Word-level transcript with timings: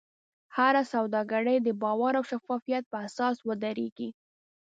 هره 0.55 0.83
سوداګري 0.93 1.57
د 1.61 1.67
باور 1.81 2.13
او 2.19 2.23
شفافیت 2.31 2.83
په 2.91 2.97
اساس 3.07 3.35
ودریږي. 3.47 4.09